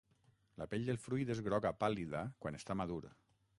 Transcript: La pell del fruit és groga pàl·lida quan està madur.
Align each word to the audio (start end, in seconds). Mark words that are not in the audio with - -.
La 0.61 0.65
pell 0.71 0.87
del 0.87 0.97
fruit 1.03 1.33
és 1.35 1.43
groga 1.49 1.73
pàl·lida 1.85 2.25
quan 2.47 2.61
està 2.63 2.81
madur. 2.83 3.01